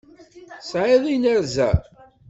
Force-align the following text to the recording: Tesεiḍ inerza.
Tesεiḍ 0.61 1.03
inerza. 1.15 1.71